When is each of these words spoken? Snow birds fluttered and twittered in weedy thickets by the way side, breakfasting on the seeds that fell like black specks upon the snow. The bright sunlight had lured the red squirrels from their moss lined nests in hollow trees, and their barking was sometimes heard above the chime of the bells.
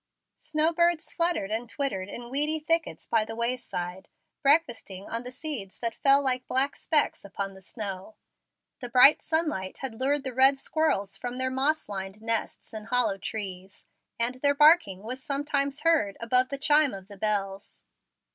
Snow 0.39 0.73
birds 0.73 1.13
fluttered 1.13 1.51
and 1.51 1.69
twittered 1.69 2.09
in 2.09 2.31
weedy 2.31 2.59
thickets 2.59 3.05
by 3.05 3.23
the 3.23 3.35
way 3.35 3.55
side, 3.55 4.07
breakfasting 4.41 5.07
on 5.07 5.21
the 5.21 5.29
seeds 5.29 5.77
that 5.77 5.93
fell 5.93 6.23
like 6.23 6.47
black 6.47 6.75
specks 6.75 7.23
upon 7.23 7.53
the 7.53 7.61
snow. 7.61 8.15
The 8.79 8.89
bright 8.89 9.21
sunlight 9.21 9.77
had 9.83 9.93
lured 9.99 10.23
the 10.23 10.33
red 10.33 10.57
squirrels 10.57 11.17
from 11.17 11.37
their 11.37 11.51
moss 11.51 11.87
lined 11.87 12.19
nests 12.19 12.73
in 12.73 12.85
hollow 12.85 13.19
trees, 13.19 13.85
and 14.19 14.41
their 14.41 14.55
barking 14.55 15.03
was 15.03 15.21
sometimes 15.23 15.81
heard 15.81 16.17
above 16.19 16.49
the 16.49 16.57
chime 16.57 16.95
of 16.95 17.07
the 17.07 17.15
bells. 17.17 17.85